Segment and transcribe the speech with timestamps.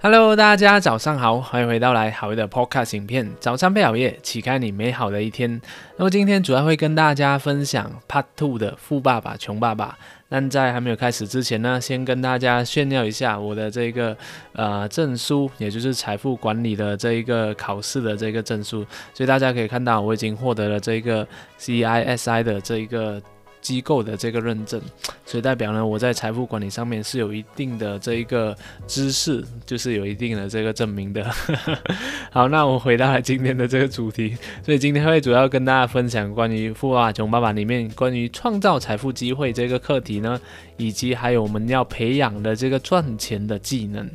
[0.00, 3.28] Hello，大家早上好，欢迎回到来好的 Podcast 影片。
[3.40, 5.60] 早上配好夜，启开你美好的一天。
[5.96, 9.98] 那么今天主要会跟大家分享 Part Two 的富爸爸穷爸爸。
[10.28, 14.16] 但在还没有开始之前呢，先跟大家炫耀一下我的这个
[14.52, 18.86] 呃证书，也就是财富管理的这一个考试的这个证书。
[19.12, 21.26] 所以大家可以看到，我已经获得了这个
[21.58, 23.20] CISI 的这一个。
[23.60, 24.80] 机构的这个认证，
[25.28, 31.30] 所以代表呢，我在财富管理上面是有一定的这一个知识，就是有一定的这个证明的。
[32.32, 34.34] 好，那我回到了今天的这个主题，
[34.64, 40.40] 所以今天会主要跟大家分享关于《富爸爸穷爸爸》里面关于创造财富机会这个课题呢。
[40.80, 44.08] 以及还有我们要培养的这个赚钱的技能。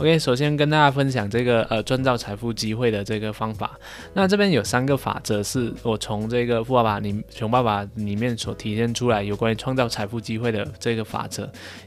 [0.00, 3.78] OK，首先跟大家分享这个呃创造财富机会的这个方法。
[4.14, 11.42] 那这边有三个法则，是我从这个富爸爸里穷爸爸里面所体现出来有关于创造财富机会的这个法则。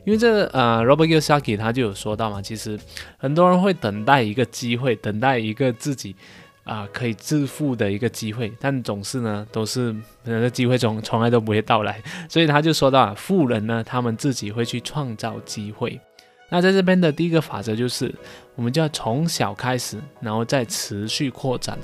[0.05, 2.80] 因为这呃 Robert Kiyosaki 他就有说到嘛，其实
[3.17, 6.16] 很多人会等待一个机会，等待一个自己。
[6.66, 16.00] 啊，可以致富的一个机会，但总是呢，都是那个机会从从来都不会到来，所以他就说到啊，富人呢，他们自己会去创造机会。
[16.54, 18.14] 那在这边的第一个法则就是，
[18.56, 21.76] 我们就要从小开始，然后再持续扩展。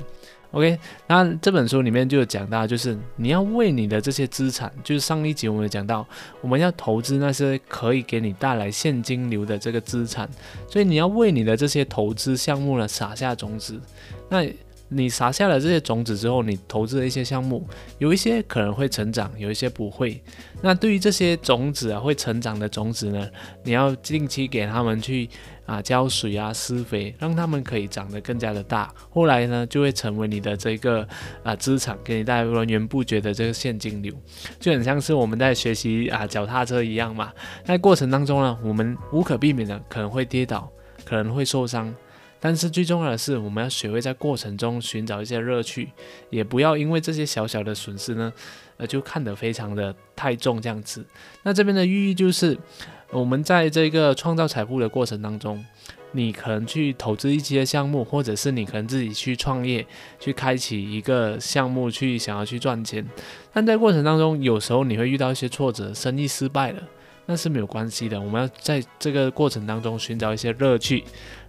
[0.52, 6.06] OK，那这本书里面就有讲到，就是你要为你的这些资产，就是上一集我们有讲到，
[6.40, 10.30] 我们要投资那些可以给你带来现金流的这个资产，
[10.68, 13.80] 所以你要为你的这些投资项目呢撒下种子。
[14.28, 14.44] 那
[14.92, 17.64] 你撒下了这些种子之后，你投资的一些项目，
[17.98, 20.20] 有一些可能会成长，有一些不会。
[20.60, 23.30] 那对于这些种子啊，会成长的种子呢，
[23.62, 25.28] 你要定期给他们去
[25.64, 28.92] 啊浇水啊施肥，让他们可以长得更加的大。
[29.10, 31.06] 后来呢，就会成为你的这个
[31.44, 34.12] 啊资产，给你带来源源不绝的这个现金流，
[34.58, 37.32] 就很像是我们在学习啊脚踏车一样嘛。
[37.64, 40.68] 在过程当中呢，我们无可避免的可能会跌倒，
[41.04, 41.94] 可能会受伤。
[42.40, 45.90] 但是最重要的是，我们要学会在过程中寻找一些乐趣，
[46.30, 48.32] 也不要因为这些小小的损失呢，
[48.78, 51.04] 呃，就看得非常的太重这样子。
[51.42, 52.56] 那这边的寓意就是，
[53.10, 55.62] 我们在这个创造财富的过程当中，
[56.12, 59.86] 你可能去投资一些项目，或者是你可能自己去创业，
[60.18, 63.06] 去开启一个项目，去想要去赚钱。
[63.52, 66.82] 但在过程当中，有时候你会遇到一些挫折，生意失败了。
[67.30, 71.04] 那是没有关系的，我们要在这个过程当中寻找一些乐趣，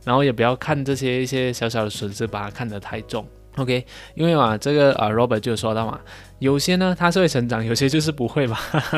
[0.06, 3.28] 然后也不要看这些一些小小的损失，把它看得太重。
[3.57, 3.85] OK，
[4.16, 6.00] 因为嘛，这个啊，Robert 就说到嘛，
[6.39, 8.57] 有些呢它是会成长，有些就是不会嘛，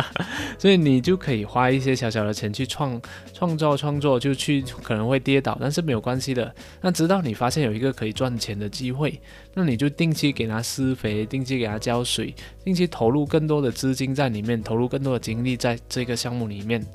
[0.59, 3.01] 所以你就可以花一些小小的钱去创
[3.33, 6.53] 创造创作，就去可能会跌倒，但是没有关系的。
[6.81, 9.19] 那直到你发现有一个可以赚钱的机会，
[9.55, 12.33] 那你就定期给它施肥，定期给它浇水，
[12.63, 16.85] 定期投入更多的资金在里面，投入更多的精力在这个项目里面。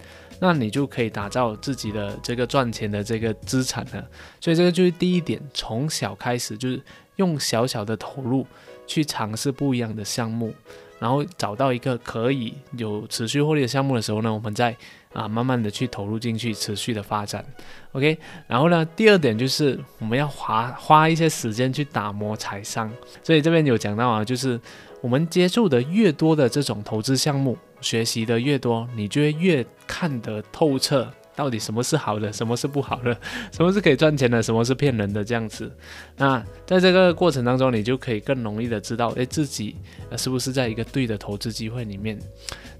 [0.40, 4.08] 那你就可以打造自己的这个赚钱的这个资产了。
[4.40, 6.80] 所以这个就是第一点，从小开始就是
[7.18, 8.44] 用小小的投入
[8.86, 10.52] 去尝试不一样的项目，
[10.98, 14.74] 然后找到一个可以有持续获利的项目的时候呢，我们再
[15.12, 17.44] 啊慢慢的去投入进去，持续的发展。
[17.92, 22.90] OK，然后呢，第二点就是我们要花花一些时间去打磨财商。
[23.22, 24.60] 所以这边有讲到啊，就是
[25.00, 27.56] 我们接触的越多的这种投资项目。
[27.80, 33.16] 学习的越多，你就会越看得透彻，到底什么是好的，什么是不好的，
[33.54, 35.70] 什么是可以赚钱的，什么是骗人的这样子。
[36.16, 39.76] 那在这个过程当中，你就可以更容易的知道，诶，自己
[40.16, 42.18] 是不是在一个对的投资机会里面。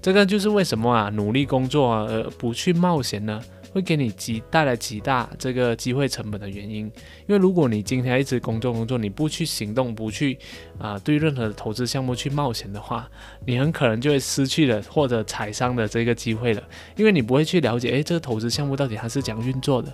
[0.01, 3.41] 这个就是为什么啊，努力工作啊，而不去冒险呢？
[3.71, 6.85] 会给你极带来极大这个机会成本的原因，
[7.27, 10.37] 因为如果你今天一直工作工作，你不去行动，不去
[10.77, 13.09] 啊对任何投资项目去冒险的话，
[13.45, 16.63] 你很可能就会失去了或者踩伤的这个机会了，
[16.95, 19.93] 因为你不会去了解，诶，这个投资项目到底它是怎样运作的，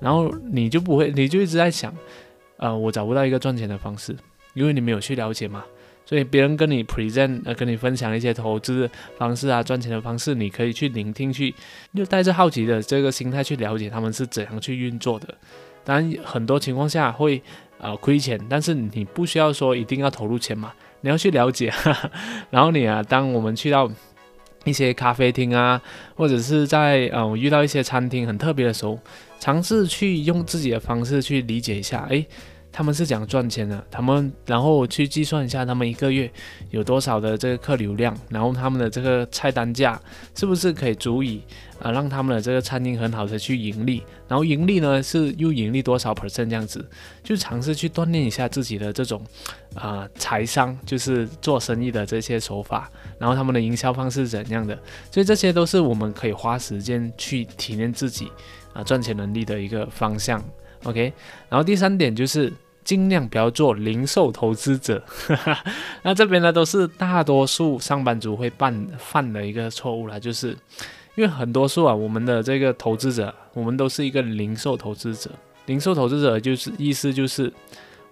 [0.00, 1.94] 然后你就不会，你就一直在想，
[2.58, 4.16] 呃，我找不到一个赚钱的方式，
[4.54, 5.64] 因为你没有去了解嘛。
[6.06, 11.52] 所以别人跟你 present 呃，跟你分享一些投资方式啊，赚钱的方式，你可以去聆听，去
[11.94, 15.34] 就带着好奇的这个心态去了解他们是怎样去运作的。
[15.84, 17.42] 当然，很多情况下会
[17.78, 21.72] 呃亏钱，但是你不需要说一定要投入钱嘛，你要去了解。
[22.50, 23.90] 然后你啊，当我们去到
[24.64, 25.82] 一些咖啡厅啊，
[26.14, 28.96] 或者是在呃遇到一些餐厅很特别的时候，
[29.40, 32.24] 尝试去用自己的方式去理解一下，诶。
[32.76, 36.30] 他们是讲赚钱的，他们然后去计算一下他们一个月
[36.68, 39.98] 有多少的这个客流量，然后他们的这个菜单价
[40.34, 41.42] 是不是可以足以
[41.80, 46.86] 啊让他们的这个餐厅很好的去盈利，然后盈利呢是又盈利多少 percent 这样子，
[47.22, 49.24] 就尝试去锻炼一下自己的这种
[49.74, 54.78] 啊财商，就是做生意的这些手法，然后他们的营销方式怎样的，
[55.10, 58.30] 所以这些都是我们可以花时间去体验自己
[58.74, 60.44] 啊赚钱能力的一个方向。
[60.84, 61.10] OK，
[61.48, 62.52] 然后第三点就是
[62.86, 65.04] 尽量不要做零售投资者。
[66.02, 70.56] 那这边呢都是大多数上班族会犯犯的一个错误啦，就是
[71.16, 75.28] 因为很多数啊，我们的这个投资者，我们都是一个零售投资者。
[75.66, 77.52] 零售投资者就是意思就是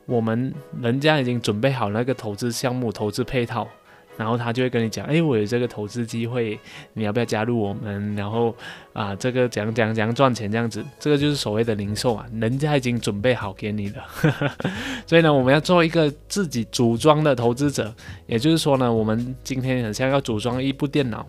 [0.07, 3.69] 我们人家已经准备好那个投资项目、投资配套。
[4.17, 6.59] 然后他就会跟你讲，哎，我有这个投资机会，
[6.93, 8.15] 你要不要加入我们？
[8.15, 8.55] 然后
[8.93, 14.01] 啊，这个怎样怎样怎样赚钱这样子，这个就是所谓的零售啊，人家已经准备好给你的。
[15.07, 17.93] 所以呢，我们要做一个自己组装的投资者，
[18.27, 21.27] 也就是说呢，我们今天很像要组装一部电脑。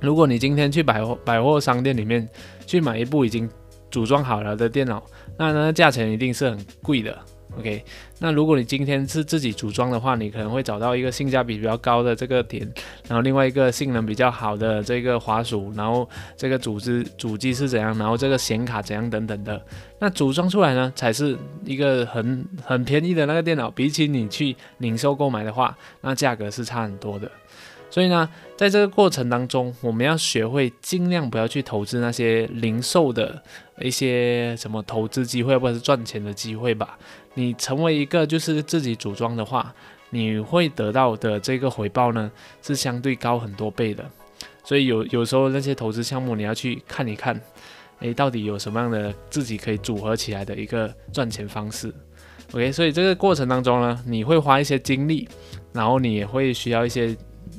[0.00, 2.26] 如果你今天去百货百货商店里面
[2.66, 3.46] 去买一部已经
[3.90, 5.02] 组装好了的电脑，
[5.36, 7.18] 那呢价钱一定是很贵的。
[7.58, 7.84] OK，
[8.20, 12.62] 那如果你今天是自己组装的话，你可能会找到一个性价比比较高的这个点，
[13.08, 19.60] 然后另外一个性能比较好的这个滑鼠，然后这个组织主机是怎样，然后这个显卡怎样等等的，
[19.98, 27.30] 那组装出来呢，才是一个很很便宜的那个电脑，比起你去零售购买的话，那价格是差很多的。
[27.92, 33.42] 所以呢，在这个过程当中，我们要学会尽量不要去投资那些零售的
[33.80, 36.96] 一些什么投资机会或者是赚钱的机会吧。
[37.34, 39.74] 你成为一个就是自己组装的话，
[40.10, 42.30] 你会得到的这个回报呢，
[42.62, 44.04] 是相对高很多倍的。
[44.64, 47.40] 所以有有时候那些投资项目你要去看一看，
[48.00, 51.94] 诶，到底有什么样的自己可以组合起来的一个赚钱方式。
[52.52, 55.28] OK，所以这个过程当中呢，你会花一些精力，
[55.72, 57.16] 然后你也会需要一些。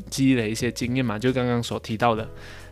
[0.09, 2.27] 积累一些经验嘛，就刚刚所提到的，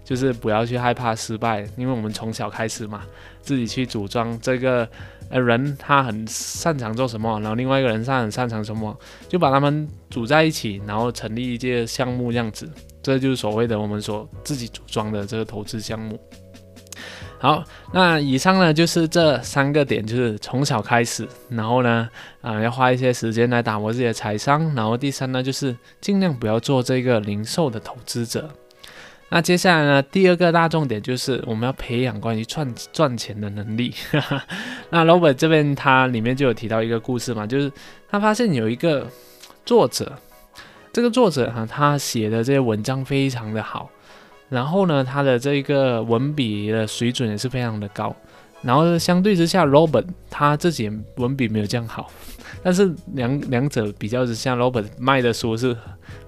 [0.10, 3.04] 就是不要去害怕失败，因为我们从小开始嘛，
[3.44, 4.90] 自己去组装这个
[5.30, 8.98] 呃人，他很擅长做什么，然后另外一个人他很擅长什么，
[9.28, 12.68] 就把他们组在一起，然后成立一些项目这样子，
[13.04, 16.20] 这就是所谓的我们所自己组装的这个投资项目。
[17.38, 17.64] 好，
[17.94, 22.10] 那以上呢就是这三个点，就是从小开始，然后呢，
[22.42, 28.50] 啊，要花一些时间来打磨自己的财商，然后第三呢就是尽量不要做这个零售的投资者。
[29.32, 33.94] 那接下来呢，第二个大重点就是我们要培养关于赚赚钱的能力。
[34.90, 37.72] 那 Robert 这边他里面就有提到一个故事嘛，就是
[38.10, 39.08] 他发现有一个
[39.66, 40.12] 作者，
[40.92, 43.90] 这个作者哈，他写的这些文章非常的好。
[44.50, 48.16] 然后呢，他的这个文笔的水准也是非常的高。
[48.62, 52.12] 然后相对之下，Robert 他自己文笔没有这样好，
[52.62, 55.76] 但是两两者比较之下，Robert 卖的书是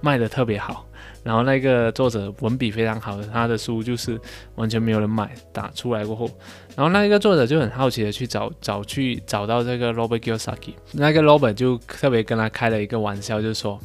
[0.00, 0.86] 卖的特别好。
[1.24, 4.20] 然后那个作者文笔非常好的，他的书就是
[4.56, 5.30] 完全没有人买。
[5.52, 6.28] 打出来过后，
[6.74, 13.78] 然后那一个作者就很好奇的去找找去找到这个 Robert Kiyosaki，那个 Robert 就特别跟他开了一个玩笑，就说：“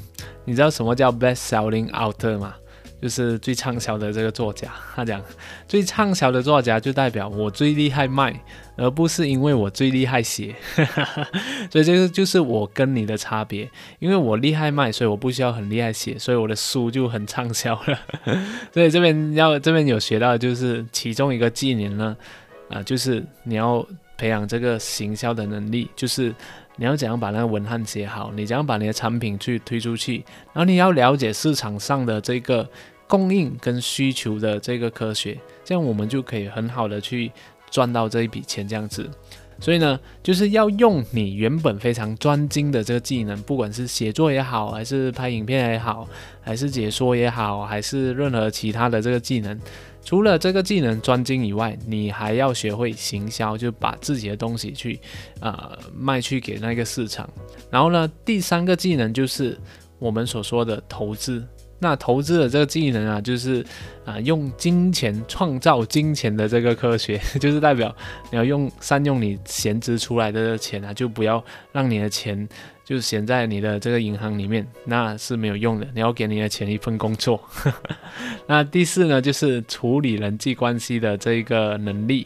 [0.45, 2.55] 你知道什么叫 best selling author 吗？”
[3.01, 5.21] 就是最畅销的这个作家，他讲
[5.67, 8.39] 最畅销的作家就代表我最厉害卖，
[8.75, 10.55] 而不是因为我最厉害写，
[11.69, 17.99] 所以这个就是我跟你的差别，因为我厉害卖，所以我不需要很厉害写，所以我的书就很畅销了。
[18.73, 22.17] 所以这边要这边有学到就是其中一个技能呢，
[22.69, 23.85] 啊，就是你要
[24.17, 26.33] 培养这个行销的能力，就是。
[26.77, 28.31] 你要怎样把那个文案写好？
[28.33, 30.24] 你怎样把你的产品去推出去？
[30.53, 32.68] 然后你要了解市场上的这个
[33.07, 37.31] 供应跟需求的这个科学，这样我们就可以很好的去
[37.69, 38.68] 赚到这一笔钱。
[38.68, 39.09] 这样子，
[39.59, 46.07] 所以呢，就是要用你原本非常专精的这个技能，不管是写作也好，还是拍影片也好，
[46.42, 49.59] 还是解说也好，还是任何其他的这个技能。
[50.04, 54.99] 除了这个技能专精以外，你还要学会行销，就把自己的东西去，
[55.42, 57.30] 呃，卖去给那个市场。
[57.69, 59.59] 然后呢，第三个技能就是
[59.99, 61.45] 我们所说的投资。
[61.79, 63.65] 那投资的这个技能啊，就是
[64.05, 67.95] 啊，用金钱创造金钱的这个科学， 就是代表
[68.31, 72.47] 你要用善用你闲置出来的钱啊，就不要让你的钱。
[72.83, 75.85] 就闲在你的这个银行里面，那是没有用的。
[75.93, 77.37] 你要给你的钱一份工作。
[78.47, 82.25] 那第四呢，就是处理人际关系的这个能力。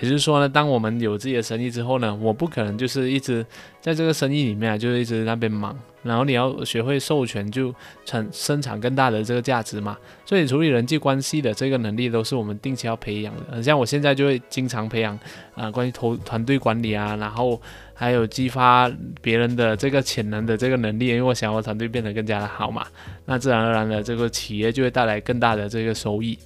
[0.00, 3.44] 也就是说呢，当我们有自己的生意之后呢，我不可能就是一直
[3.80, 5.78] 在这个生意里面，就是一直那边忙。
[6.02, 7.74] 然后你要学会授权，就
[8.06, 9.98] 产生产更大的这个价值嘛。
[10.24, 13.62] 所以处理人际关系的这个能力，都是我们定期要培养的。
[13.62, 15.18] 像我现在就会经常培养
[15.54, 17.60] 啊，关于投团队管理啊，然后
[17.92, 18.90] 还有激发
[19.20, 22.86] 别人的这个潜能的这个能力，因为我想我团队变得更加的好嘛。
[23.26, 26.38] 那自然而然的，这个企业就会带来更大的这个收益。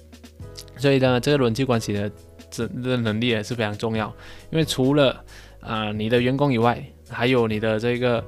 [0.75, 2.11] 所以呢，这个人际关系的。
[2.49, 4.07] 这的能力也是非常重要，
[4.51, 5.23] 因为除了
[5.59, 8.23] 啊你的员工以外，还有你的这个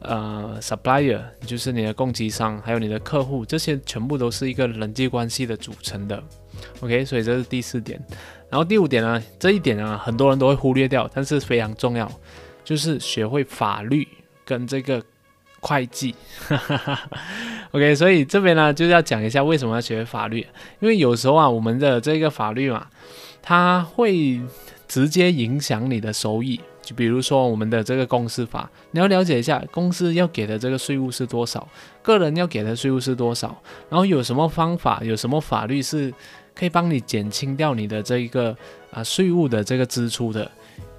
[0.00, 6.22] 呃，supplier 就是你的供给商，还有你的客户，这些全部都是一个人际关系的组成的。
[6.80, 8.00] OK，所以这是第四点。
[8.48, 12.10] 然后第五点呢，这一点呢，很多人都会忽略掉，但是非常重要，
[12.64, 14.06] 就是学会法律
[14.44, 15.02] 跟这个
[15.60, 16.14] 会计。
[17.72, 20.46] OK，所以这边呢，就是要讲一下为什么要学法律，
[20.80, 22.86] 因为有时候啊，我们的这个法律嘛，
[23.40, 24.40] 它会
[24.88, 26.60] 直接影响你的收益。
[26.82, 31.68] 就比如说我们的这个公司法，你要了解一下公司要给的这个税务是多少，
[32.02, 33.56] 个人要给的税务是多少，
[33.88, 36.12] 然后有什么方法，有什么法律是
[36.52, 38.56] 可以帮你减轻掉你的这一个
[38.90, 40.50] 啊税务的这个支出的。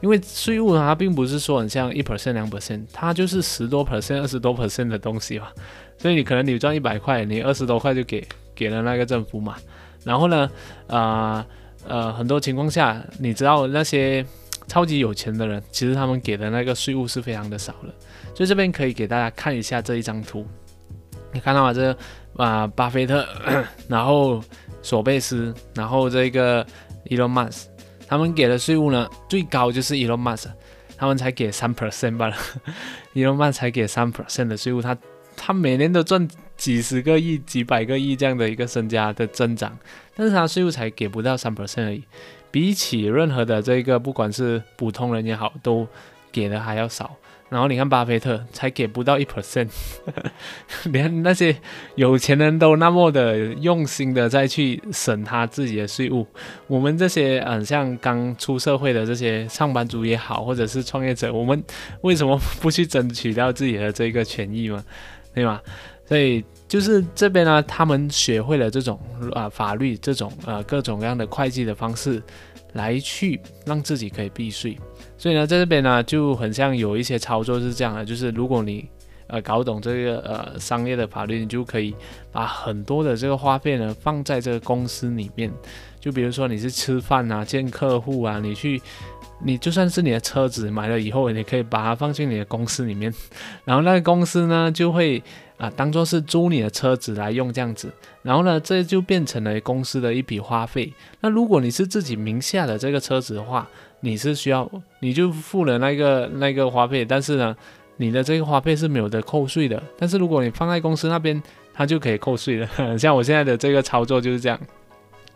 [0.02, 5.48] 因为税务它并不是说很像一 percent 两 percent，它就是十多 percent 二十多 percent 的东西嘛。
[5.98, 9.56] 所以你可能你赚一百块，你二十多块就给给了那个政府嘛。
[10.04, 10.50] 然后呢，
[10.88, 11.46] 啊
[11.88, 14.26] 呃很多情况下，你知道那些。
[14.68, 17.90] 超级有钱的人，其实他们给的那个税务是非常的少的，
[18.34, 20.48] 所以这边可以给大家看一下这一张图。
[21.34, 21.74] 你看到吗？
[21.74, 21.94] 这
[22.38, 23.28] 啊，巴菲特，
[23.90, 24.42] 然后
[24.82, 26.66] 索贝斯，然后这个
[27.10, 27.66] Elon Musk，
[28.12, 30.50] 他们给的税务呢，最高就是 Elon Musk，
[30.98, 32.36] 他们才给三 percent 罢了。
[33.16, 34.98] Elon Musk 才给三 percent 的税务，他
[35.38, 36.28] 他每年都赚
[36.58, 39.78] 几十个亿、几百个亿这样的一个身家的增长，
[40.14, 42.04] 但是他税务才给不到三 percent 而已。
[42.52, 45.88] 比起任何的这个，不管是普通人也好，都
[46.34, 47.16] 给的还要少。
[47.52, 49.68] 然后你看巴菲特才给不到一 percent，
[50.90, 51.54] 连那些
[51.96, 56.26] 有钱人都那么的用心的再去省他自己的税务，
[56.68, 61.62] 我们这些嗯像刚出社会的这些上班族也好，或者是创业者，我们
[62.04, 64.82] 为什么不去争取到自己的这个权益嘛？
[65.36, 65.62] 对吧？
[66.08, 66.42] 所以。
[66.72, 68.98] 就是这边呢，他们学会了这种
[69.34, 72.24] 啊法律这种呃各种各样的会计的方式，
[72.72, 74.78] 来去让自己可以避税。
[75.18, 78.88] 所以呢，在这边呢就很像有一些操作是这样的，就是如果你
[79.28, 81.94] 呃搞懂这个呃商业的法律，你就可以
[82.32, 85.52] 把很多的这个花费呢放在这个公司里面。
[86.00, 88.82] 就比如说你是吃饭啊、 见客户啊，你去。
[89.44, 93.12] 你就算是你的车子买了以后，你可以把它放进你的公司里面，
[93.66, 95.24] 然后那个公司呢就会
[95.62, 100.92] 啊当做是租你的车子来用这样子，然后呢这就变成了公司的一笔花费。
[101.20, 103.68] 那如果你是自己名下的这个车子的话，
[104.00, 104.68] 你是需要
[105.00, 107.56] 你就付了那个那个花费，但是呢
[107.98, 109.82] 你的这个花费是没有的扣税的。
[109.96, 111.40] 但是如果你放在公司那边，
[111.72, 112.68] 它就可以扣税了。
[112.98, 114.60] 像我现在的这个操作就是这样。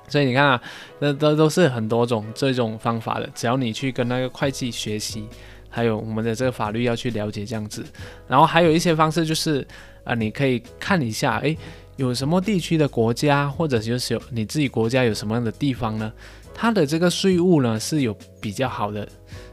[0.07, 0.61] 所以你看啊，
[0.99, 5.27] 那都都是很多种这种方法的，只要你去跟那个会计学习，
[5.67, 7.83] 还有我们的这个法律要去了解这样子，
[8.27, 9.65] 然后还有一些方式就是
[10.05, 11.57] 啊，你可以看一下，诶，
[11.97, 16.09] 有什么地区的国家，或者就是有你自己国家有什么样的地方呢？
[16.53, 19.05] 它的这个税务呢是有比较好的，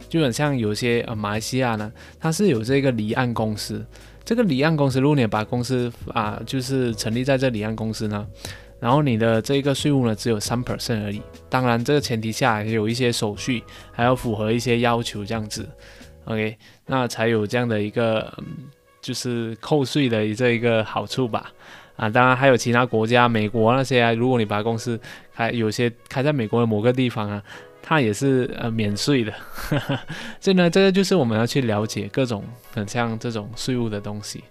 [0.09, 3.85] 就很像有些呃马来西亚呢，它是有这个离岸公司，
[4.25, 8.25] 这个离岸公司如果你把公司啊就是成立在这离岸公司呢。
[8.79, 11.23] 然后你的这个税务呢，只有三 percent 而已。
[11.49, 15.65] 当然，这个前提下有一些手续，还要符合一些要求，这样子
[16.25, 18.37] ，OK，那才有这样的一个
[19.03, 21.53] 就是扣税的这一个好处吧。
[21.97, 24.99] 啊，当然还有其他国家，美国那些啊，如果你把公司
[25.35, 27.43] 开有些开在美国的某个地方啊，
[27.83, 29.33] 它也是呃免税的。
[30.41, 32.43] 所以呢，这个就是我们要去了解各种
[32.73, 34.43] 很像这种税务的东西。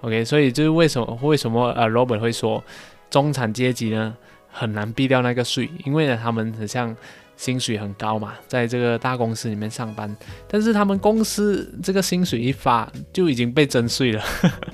[0.00, 2.64] OK，所以就是为什么为什么呃 Robert 会说。
[3.10, 4.16] 中产阶级呢
[4.52, 6.96] 很难避掉那个税，因为呢他们很像
[7.40, 10.14] 薪水很高嘛，在这个大公司里面上班，
[10.46, 14.22] 但是他们公司这个薪水一发就已经被征税了。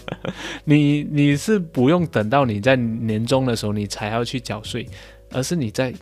[0.65, 4.85] 你你是不用等到你在年终的时候你才要去缴税，
[5.31, 5.95] 而是你在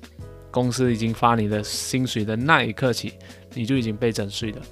[0.50, 3.12] 公司已经发你的薪水的那一刻起，
[3.52, 4.62] 你就已经被征税了。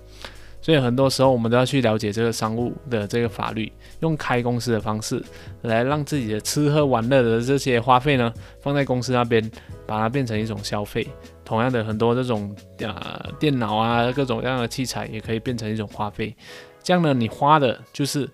[0.62, 3.70] 所以很多时候我们都要去了解这个商务的这个法律，
[4.00, 5.22] 用开公司的方式
[5.60, 8.32] 来让自己的吃喝玩乐的这些花费呢，
[8.62, 9.50] 放在公司那边，
[9.86, 11.06] 把它变成一种消费。
[11.52, 16.34] 同样的，很多这种啊电脑啊各种各样的器材也可以变成一种花费。
[16.82, 18.24] 这样呢，你花的就是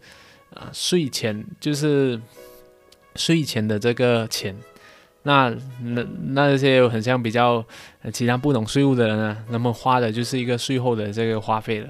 [0.55, 2.21] 啊税前，就是
[3.17, 4.55] 税前的这个钱。
[5.25, 7.65] 那那那些很像比较
[8.13, 11.89] 其他不懂税务的人呢，那么花的就是一个税后的这个花费了。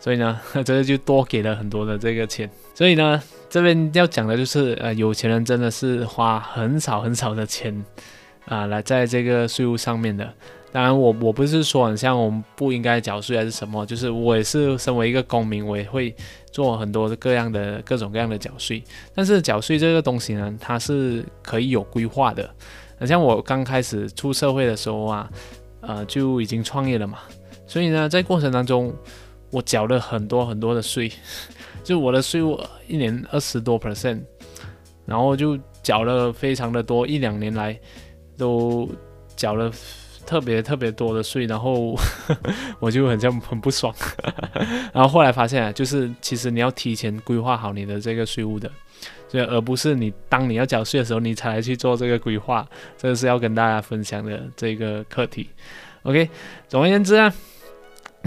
[0.00, 2.50] 所以呢，这就多给了很多的这个钱。
[2.74, 7.84] 所以呢，这边要讲的就是，呃，有钱人真的是花很少很少的钱
[8.48, 10.28] 啊，来在这个税务上面的。
[10.70, 16.14] 当然，我我不是说很像我们不应该缴税还是什么，就是我也是身为一个公民，我也会
[16.50, 18.82] 做很多各样的各种各样的缴税。
[19.14, 22.48] 但是缴税这个东西呢，它是可以有规划的。
[22.98, 25.30] 很像我刚开始出社会的时候啊，
[25.80, 27.20] 呃，就已经创业了嘛，
[27.66, 28.94] 所以呢，在过程当中。
[29.50, 31.10] 我缴了很多很多的税，
[31.82, 34.20] 就我的税务一年二十多 percent，
[35.06, 37.80] 然后就缴了非常的多，一两年来
[38.38, 38.88] 都
[39.36, 39.70] 缴了
[40.24, 41.94] 特别特别多的税，然后
[42.80, 43.94] 我就很像很不爽。
[44.94, 48.70] 然后后来发现啊，就是其实你要提前规划好你的这个税务的。
[49.28, 52.66] 所以，而不是你当你要缴税的时候，你才来去做这个规划，
[52.96, 55.50] 这个是要跟大家分享的这个课题。
[56.04, 56.28] OK，
[56.66, 57.30] 总而言之啊，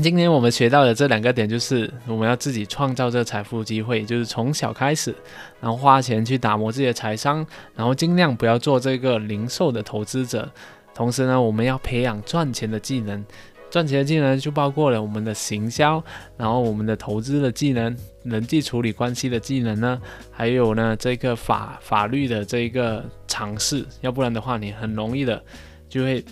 [0.02, 5.14] 今天我们学到的这两个点就是，我们要自己创造这财富机会，就是从小开始，
[5.60, 10.50] 然后花钱去打磨自己的财商，然后尽量不要做这个零售的投资者。
[10.96, 13.24] 同时呢，我们要培养赚钱的技能。
[13.70, 16.04] 赚钱的技能就包括了我们的行销，
[16.36, 25.42] 然后我们的投资的技能、人际处理关系的技能呢，还有呢这个法法律的这一个尝试，要不然的话你很容易的
[25.88, 26.26] 就会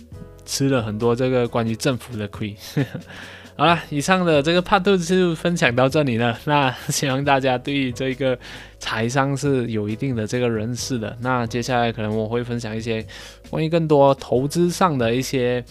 [0.44, 2.54] 吃了很多这个关于政府的亏。
[3.60, 6.34] 好了，以上的这个 part two 就分享到这里了。
[6.46, 8.38] 那希望大家对这个
[8.78, 11.14] 财商是有一定的这个认识的。
[11.20, 13.06] 那接下来可能我会分享一些
[13.50, 15.62] 关于更多投资上的一些。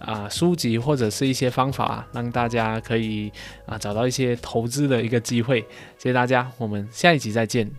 [0.00, 3.30] 啊，书籍或者是一些方法，让大家可以
[3.66, 5.60] 啊找到一些投资的一个机会。
[5.98, 7.70] 谢谢大家，我们下一集再见。